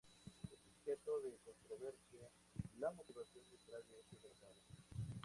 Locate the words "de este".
3.87-4.15